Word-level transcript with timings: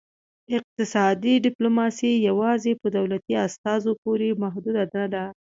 اقتصادي 0.57 1.33
ډیپلوماسي 1.45 2.11
یوازې 2.29 2.71
په 2.81 2.87
دولتي 2.97 3.33
استازو 3.47 3.91
پورې 4.03 4.27
محدوده 4.43 4.83
نه 4.95 5.05
ده 5.13 5.23